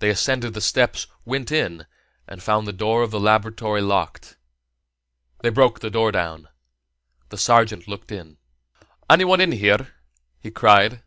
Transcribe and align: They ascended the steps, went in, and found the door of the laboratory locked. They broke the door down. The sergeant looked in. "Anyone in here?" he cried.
They 0.00 0.10
ascended 0.10 0.54
the 0.54 0.60
steps, 0.60 1.06
went 1.24 1.52
in, 1.52 1.86
and 2.26 2.42
found 2.42 2.66
the 2.66 2.72
door 2.72 3.04
of 3.04 3.12
the 3.12 3.20
laboratory 3.20 3.80
locked. 3.80 4.36
They 5.42 5.48
broke 5.48 5.78
the 5.78 5.90
door 5.90 6.10
down. 6.10 6.48
The 7.28 7.38
sergeant 7.38 7.86
looked 7.86 8.10
in. 8.10 8.38
"Anyone 9.08 9.40
in 9.40 9.52
here?" 9.52 9.94
he 10.40 10.50
cried. 10.50 11.04